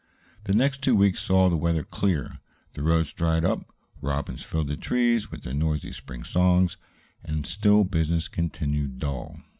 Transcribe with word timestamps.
The 0.45 0.55
next 0.55 0.81
two 0.81 0.95
weeks 0.95 1.21
saw 1.21 1.47
the 1.47 1.55
weather 1.55 1.83
clear. 1.83 2.39
The 2.73 2.81
roads 2.81 3.13
dried 3.13 3.45
up, 3.45 3.71
robins 4.01 4.41
filled 4.41 4.69
the 4.69 4.75
trees 4.75 5.29
with 5.29 5.43
their 5.43 5.53
noisy 5.53 5.91
spring 5.91 6.23
songs, 6.23 6.75
and 7.23 7.45
still 7.45 7.83
business 7.83 8.27
continued 8.27 8.97
dull. 8.97 9.41